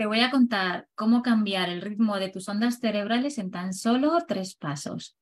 Te 0.00 0.06
voy 0.06 0.20
a 0.20 0.30
contar 0.30 0.88
cómo 0.94 1.20
cambiar 1.20 1.68
el 1.68 1.82
ritmo 1.82 2.18
de 2.18 2.30
tus 2.30 2.48
ondas 2.48 2.78
cerebrales 2.80 3.36
en 3.36 3.50
tan 3.50 3.74
solo 3.74 4.16
tres 4.26 4.54
pasos. 4.54 5.18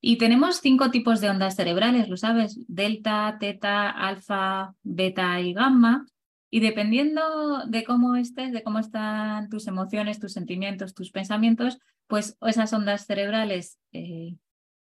Y 0.00 0.16
tenemos 0.16 0.62
cinco 0.62 0.90
tipos 0.90 1.20
de 1.20 1.28
ondas 1.28 1.54
cerebrales, 1.54 2.08
lo 2.08 2.16
sabes, 2.16 2.58
delta, 2.66 3.36
teta, 3.38 3.90
alfa, 3.90 4.74
beta 4.82 5.38
y 5.42 5.52
gamma. 5.52 6.06
Y 6.48 6.60
dependiendo 6.60 7.66
de 7.66 7.84
cómo 7.84 8.16
estés, 8.16 8.52
de 8.52 8.62
cómo 8.62 8.78
están 8.78 9.50
tus 9.50 9.66
emociones, 9.66 10.18
tus 10.18 10.32
sentimientos, 10.32 10.94
tus 10.94 11.10
pensamientos, 11.10 11.78
pues 12.06 12.38
esas 12.40 12.72
ondas 12.72 13.04
cerebrales 13.04 13.78
eh, 13.92 14.38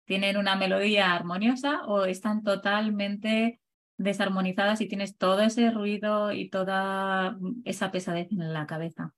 tienen 0.05 0.38
una 0.38 0.55
melodía 0.55 1.16
armoniosa 1.16 1.84
o 1.88 2.05
están 2.05 2.44
totalmente 2.44 3.59
desarmonizadas 3.98 4.81
y 4.81 4.88
tienes 4.88 5.17
todo 5.17 5.41
ese 5.41 5.72
ruido 5.72 6.31
y 6.31 6.49
toda 6.49 7.38
esa 7.63 7.91
pesadez 7.91 8.31
en 8.31 8.53
la 8.53 8.66
cabeza. 8.66 9.13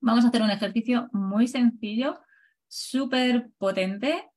Vamos 0.00 0.24
a 0.24 0.28
hacer 0.28 0.42
un 0.42 0.50
ejercicio 0.50 1.08
muy 1.12 1.46
sencillo, 1.46 2.20
súper 2.68 3.50
potente. 3.58 4.28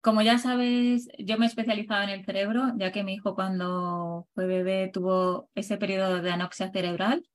Como 0.00 0.22
ya 0.22 0.38
sabes, 0.38 1.08
yo 1.18 1.38
me 1.38 1.46
he 1.46 1.48
especializado 1.48 2.02
en 2.02 2.10
el 2.10 2.24
cerebro, 2.24 2.72
ya 2.76 2.92
que 2.92 3.04
mi 3.04 3.14
hijo 3.14 3.34
cuando 3.34 4.28
fue 4.34 4.46
bebé 4.46 4.90
tuvo 4.92 5.50
ese 5.54 5.76
periodo 5.76 6.22
de 6.22 6.30
anoxia 6.30 6.70
cerebral 6.70 7.26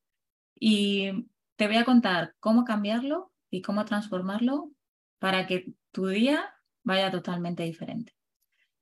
y 0.60 1.28
te 1.56 1.68
voy 1.68 1.78
a 1.78 1.86
contar 1.86 2.36
cómo 2.40 2.64
cambiarlo 2.64 3.32
y 3.50 3.62
cómo 3.62 3.86
transformarlo 3.86 4.72
para 5.20 5.46
que 5.48 5.74
tu 5.92 6.08
día 6.08 6.54
vaya 6.84 7.12
totalmente 7.12 7.64
diferente. 7.64 8.14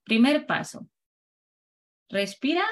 Primer 0.03 0.45
paso, 0.45 0.87
respira 2.09 2.63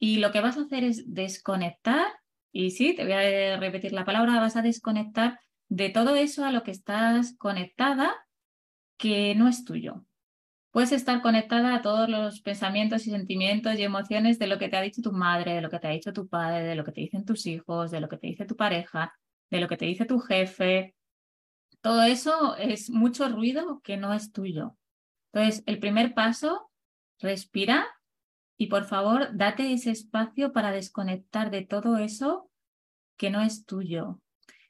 y 0.00 0.16
lo 0.16 0.32
que 0.32 0.40
vas 0.40 0.56
a 0.56 0.62
hacer 0.62 0.82
es 0.82 1.14
desconectar, 1.14 2.06
y 2.50 2.72
sí, 2.72 2.96
te 2.96 3.04
voy 3.04 3.12
a 3.12 3.58
repetir 3.58 3.92
la 3.92 4.04
palabra, 4.04 4.40
vas 4.40 4.56
a 4.56 4.62
desconectar 4.62 5.38
de 5.68 5.90
todo 5.90 6.16
eso 6.16 6.44
a 6.44 6.50
lo 6.50 6.64
que 6.64 6.72
estás 6.72 7.36
conectada 7.38 8.26
que 8.96 9.34
no 9.36 9.46
es 9.46 9.64
tuyo. 9.64 10.04
Puedes 10.72 10.92
estar 10.92 11.20
conectada 11.20 11.74
a 11.74 11.82
todos 11.82 12.08
los 12.08 12.40
pensamientos 12.40 13.06
y 13.06 13.10
sentimientos 13.10 13.78
y 13.78 13.82
emociones 13.82 14.38
de 14.38 14.46
lo 14.46 14.58
que 14.58 14.68
te 14.68 14.76
ha 14.76 14.82
dicho 14.82 15.02
tu 15.02 15.12
madre, 15.12 15.54
de 15.54 15.60
lo 15.60 15.68
que 15.68 15.78
te 15.78 15.88
ha 15.88 15.90
dicho 15.90 16.12
tu 16.12 16.28
padre, 16.28 16.64
de 16.64 16.74
lo 16.74 16.84
que 16.84 16.92
te 16.92 17.02
dicen 17.02 17.24
tus 17.24 17.46
hijos, 17.46 17.90
de 17.90 18.00
lo 18.00 18.08
que 18.08 18.16
te 18.16 18.28
dice 18.28 18.46
tu 18.46 18.56
pareja, 18.56 19.12
de 19.50 19.60
lo 19.60 19.68
que 19.68 19.76
te 19.76 19.84
dice 19.84 20.06
tu 20.06 20.18
jefe. 20.18 20.94
Todo 21.82 22.02
eso 22.04 22.56
es 22.56 22.88
mucho 22.88 23.28
ruido 23.28 23.80
que 23.82 23.96
no 23.96 24.14
es 24.14 24.32
tuyo. 24.32 24.76
Entonces, 25.32 25.62
el 25.66 25.78
primer 25.78 26.14
paso, 26.14 26.70
respira 27.18 27.86
y 28.60 28.66
por 28.66 28.84
favor, 28.84 29.34
date 29.34 29.72
ese 29.72 29.90
espacio 29.90 30.52
para 30.52 30.70
desconectar 30.70 31.50
de 31.50 31.64
todo 31.64 31.96
eso 31.96 32.50
que 33.16 33.30
no 33.30 33.40
es 33.40 33.64
tuyo. 33.64 34.20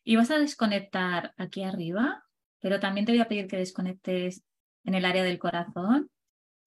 Y 0.05 0.15
vas 0.15 0.31
a 0.31 0.39
desconectar 0.39 1.35
aquí 1.37 1.65
arriba, 1.65 2.25
pero 2.61 2.79
también 2.79 3.05
te 3.05 3.11
voy 3.11 3.21
a 3.21 3.27
pedir 3.27 3.49
que 3.49 3.57
desconectes 3.57 4.45
en 4.85 4.95
el 4.95 5.05
área 5.05 5.25
del 5.25 5.41
corazón, 5.41 6.09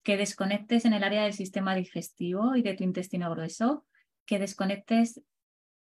que 0.04 0.18
desconectes 0.18 0.84
en 0.84 0.92
el 0.92 1.02
área 1.02 1.24
del 1.24 1.32
sistema 1.32 1.76
digestivo 1.76 2.58
y 2.58 2.62
de 2.62 2.74
tu 2.74 2.84
intestino 2.84 3.32
grueso, 3.32 3.86
que 4.26 4.38
desconectes 4.38 5.22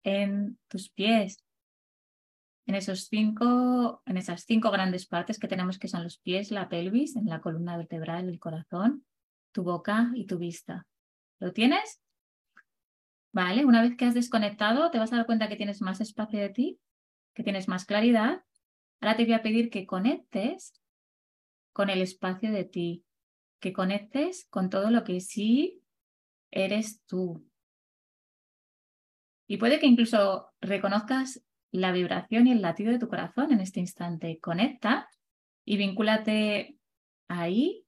en 0.02 0.58
tus 0.66 0.90
pies, 0.90 1.44
en, 2.66 2.74
esos 2.74 3.06
cinco, 3.06 4.02
en 4.06 4.16
esas 4.16 4.42
cinco 4.42 4.72
grandes 4.72 5.06
partes 5.06 5.38
que 5.38 5.46
tenemos 5.46 5.78
que 5.78 5.86
son 5.86 6.02
los 6.02 6.18
pies, 6.18 6.50
la 6.50 6.68
pelvis, 6.68 7.14
en 7.14 7.26
la 7.26 7.40
columna 7.40 7.76
vertebral, 7.76 8.28
el 8.28 8.40
corazón, 8.40 9.06
tu 9.52 9.62
boca 9.62 10.10
y 10.16 10.26
tu 10.26 10.36
vista. 10.36 10.84
¿Lo 11.40 11.52
tienes? 11.52 12.00
Vale, 13.32 13.64
una 13.64 13.82
vez 13.82 13.96
que 13.96 14.04
has 14.04 14.14
desconectado, 14.14 14.90
te 14.90 14.98
vas 14.98 15.12
a 15.12 15.16
dar 15.16 15.26
cuenta 15.26 15.48
que 15.48 15.56
tienes 15.56 15.80
más 15.80 16.00
espacio 16.00 16.40
de 16.40 16.48
ti, 16.48 16.80
que 17.34 17.44
tienes 17.44 17.68
más 17.68 17.84
claridad. 17.84 18.42
Ahora 19.00 19.16
te 19.16 19.24
voy 19.24 19.34
a 19.34 19.42
pedir 19.42 19.70
que 19.70 19.86
conectes 19.86 20.72
con 21.72 21.90
el 21.90 22.02
espacio 22.02 22.50
de 22.50 22.64
ti, 22.64 23.04
que 23.60 23.72
conectes 23.72 24.48
con 24.50 24.70
todo 24.70 24.90
lo 24.90 25.04
que 25.04 25.20
sí 25.20 25.82
eres 26.50 27.02
tú. 27.06 27.46
Y 29.46 29.58
puede 29.58 29.78
que 29.78 29.86
incluso 29.86 30.50
reconozcas 30.60 31.44
la 31.70 31.92
vibración 31.92 32.46
y 32.46 32.52
el 32.52 32.62
latido 32.62 32.92
de 32.92 32.98
tu 32.98 33.08
corazón 33.08 33.52
en 33.52 33.60
este 33.60 33.80
instante. 33.80 34.40
Conecta 34.40 35.08
y 35.64 35.76
vincúlate 35.76 36.78
ahí, 37.28 37.86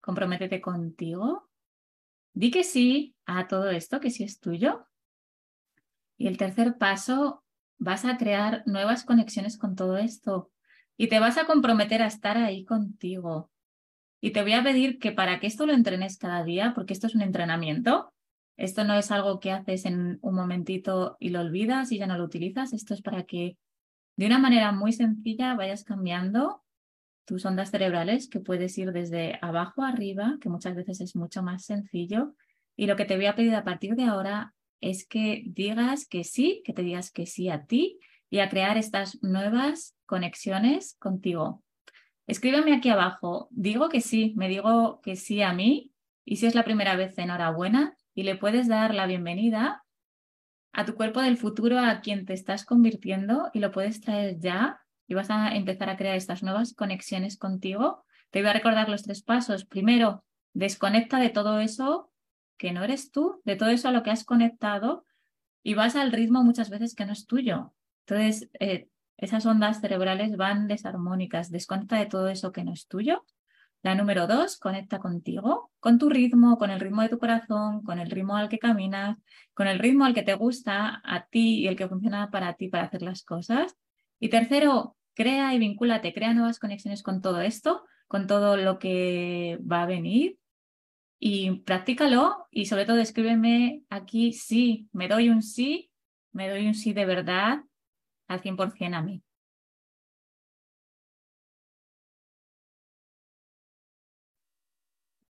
comprométete 0.00 0.60
contigo 0.60 1.45
Di 2.36 2.50
que 2.50 2.64
sí 2.64 3.16
a 3.24 3.48
todo 3.48 3.70
esto, 3.70 3.98
que 3.98 4.10
sí 4.10 4.22
es 4.22 4.40
tuyo. 4.40 4.86
Y 6.18 6.26
el 6.26 6.36
tercer 6.36 6.76
paso, 6.76 7.42
vas 7.78 8.04
a 8.04 8.18
crear 8.18 8.62
nuevas 8.66 9.04
conexiones 9.04 9.56
con 9.56 9.74
todo 9.74 9.96
esto 9.96 10.50
y 10.98 11.08
te 11.08 11.18
vas 11.18 11.38
a 11.38 11.46
comprometer 11.46 12.02
a 12.02 12.06
estar 12.06 12.36
ahí 12.36 12.66
contigo. 12.66 13.50
Y 14.20 14.32
te 14.32 14.42
voy 14.42 14.52
a 14.52 14.62
pedir 14.62 14.98
que 14.98 15.12
para 15.12 15.40
que 15.40 15.46
esto 15.46 15.64
lo 15.64 15.72
entrenes 15.72 16.18
cada 16.18 16.44
día, 16.44 16.72
porque 16.74 16.92
esto 16.92 17.06
es 17.06 17.14
un 17.14 17.22
entrenamiento, 17.22 18.12
esto 18.58 18.84
no 18.84 18.92
es 18.98 19.10
algo 19.10 19.40
que 19.40 19.52
haces 19.52 19.86
en 19.86 20.18
un 20.20 20.34
momentito 20.34 21.16
y 21.18 21.30
lo 21.30 21.40
olvidas 21.40 21.90
y 21.90 21.96
ya 21.96 22.06
no 22.06 22.18
lo 22.18 22.24
utilizas, 22.24 22.74
esto 22.74 22.92
es 22.92 23.00
para 23.00 23.24
que 23.24 23.56
de 24.16 24.26
una 24.26 24.38
manera 24.38 24.72
muy 24.72 24.92
sencilla 24.92 25.54
vayas 25.54 25.84
cambiando 25.84 26.65
tus 27.26 27.44
ondas 27.44 27.70
cerebrales, 27.70 28.28
que 28.28 28.40
puedes 28.40 28.78
ir 28.78 28.92
desde 28.92 29.38
abajo 29.42 29.82
a 29.82 29.88
arriba, 29.88 30.38
que 30.40 30.48
muchas 30.48 30.74
veces 30.74 31.00
es 31.00 31.16
mucho 31.16 31.42
más 31.42 31.64
sencillo. 31.64 32.34
Y 32.76 32.86
lo 32.86 32.96
que 32.96 33.04
te 33.04 33.16
voy 33.16 33.26
a 33.26 33.34
pedir 33.34 33.54
a 33.54 33.64
partir 33.64 33.96
de 33.96 34.04
ahora 34.04 34.54
es 34.80 35.06
que 35.06 35.42
digas 35.46 36.06
que 36.06 36.24
sí, 36.24 36.62
que 36.64 36.72
te 36.72 36.82
digas 36.82 37.10
que 37.10 37.26
sí 37.26 37.48
a 37.48 37.66
ti 37.66 37.98
y 38.30 38.38
a 38.38 38.48
crear 38.48 38.78
estas 38.78 39.22
nuevas 39.22 39.96
conexiones 40.06 40.96
contigo. 40.98 41.62
Escríbeme 42.26 42.74
aquí 42.74 42.88
abajo, 42.88 43.48
digo 43.50 43.88
que 43.88 44.00
sí, 44.00 44.34
me 44.36 44.48
digo 44.48 45.00
que 45.02 45.16
sí 45.16 45.42
a 45.42 45.52
mí 45.52 45.92
y 46.24 46.36
si 46.36 46.46
es 46.46 46.54
la 46.54 46.64
primera 46.64 46.96
vez, 46.96 47.16
enhorabuena 47.18 47.96
y 48.14 48.22
le 48.22 48.36
puedes 48.36 48.68
dar 48.68 48.94
la 48.94 49.06
bienvenida 49.06 49.84
a 50.72 50.84
tu 50.84 50.94
cuerpo 50.94 51.22
del 51.22 51.38
futuro, 51.38 51.78
a 51.78 52.00
quien 52.00 52.26
te 52.26 52.34
estás 52.34 52.64
convirtiendo 52.64 53.50
y 53.52 53.60
lo 53.60 53.70
puedes 53.70 54.00
traer 54.00 54.38
ya 54.38 54.80
y 55.06 55.14
vas 55.14 55.30
a 55.30 55.54
empezar 55.54 55.88
a 55.90 55.96
crear 55.96 56.16
estas 56.16 56.42
nuevas 56.42 56.74
conexiones 56.74 57.38
contigo. 57.38 58.04
Te 58.30 58.40
voy 58.40 58.50
a 58.50 58.54
recordar 58.54 58.88
los 58.88 59.02
tres 59.02 59.22
pasos. 59.22 59.64
Primero, 59.64 60.24
desconecta 60.52 61.18
de 61.18 61.30
todo 61.30 61.60
eso 61.60 62.10
que 62.56 62.72
no 62.72 62.82
eres 62.84 63.10
tú, 63.10 63.40
de 63.44 63.56
todo 63.56 63.68
eso 63.70 63.88
a 63.88 63.92
lo 63.92 64.02
que 64.02 64.10
has 64.10 64.24
conectado 64.24 65.04
y 65.62 65.74
vas 65.74 65.96
al 65.96 66.12
ritmo 66.12 66.42
muchas 66.42 66.70
veces 66.70 66.94
que 66.94 67.06
no 67.06 67.12
es 67.12 67.26
tuyo. 67.26 67.74
Entonces, 68.06 68.50
eh, 68.60 68.88
esas 69.16 69.46
ondas 69.46 69.80
cerebrales 69.80 70.36
van 70.36 70.68
desarmónicas. 70.68 71.50
Desconecta 71.50 71.96
de 71.96 72.06
todo 72.06 72.28
eso 72.28 72.52
que 72.52 72.64
no 72.64 72.72
es 72.72 72.86
tuyo. 72.86 73.24
La 73.82 73.94
número 73.94 74.26
dos, 74.26 74.58
conecta 74.58 74.98
contigo, 74.98 75.70
con 75.80 75.98
tu 75.98 76.08
ritmo, 76.08 76.58
con 76.58 76.70
el 76.70 76.80
ritmo 76.80 77.02
de 77.02 77.08
tu 77.08 77.18
corazón, 77.18 77.82
con 77.82 77.98
el 77.98 78.10
ritmo 78.10 78.36
al 78.36 78.48
que 78.48 78.58
caminas, 78.58 79.16
con 79.54 79.68
el 79.68 79.78
ritmo 79.78 80.04
al 80.04 80.14
que 80.14 80.22
te 80.22 80.34
gusta 80.34 81.00
a 81.04 81.26
ti 81.26 81.60
y 81.60 81.68
el 81.68 81.76
que 81.76 81.88
funciona 81.88 82.30
para 82.30 82.54
ti 82.54 82.68
para 82.68 82.84
hacer 82.84 83.02
las 83.02 83.22
cosas. 83.22 83.76
Y 84.18 84.28
tercero, 84.28 84.96
crea 85.14 85.54
y 85.54 85.58
vincúlate, 85.58 86.14
crea 86.14 86.34
nuevas 86.34 86.58
conexiones 86.58 87.02
con 87.02 87.20
todo 87.20 87.40
esto, 87.40 87.84
con 88.08 88.26
todo 88.26 88.56
lo 88.56 88.78
que 88.78 89.58
va 89.60 89.82
a 89.82 89.86
venir 89.86 90.38
y 91.18 91.60
practícalo 91.60 92.46
y 92.50 92.66
sobre 92.66 92.84
todo 92.84 92.98
escríbeme 92.98 93.82
aquí 93.88 94.32
sí, 94.32 94.88
me 94.92 95.08
doy 95.08 95.28
un 95.28 95.42
sí, 95.42 95.90
me 96.32 96.48
doy 96.48 96.66
un 96.66 96.74
sí 96.74 96.92
de 96.92 97.06
verdad 97.06 97.60
al 98.28 98.40
100% 98.40 98.94
a 98.94 99.02
mí. 99.02 99.22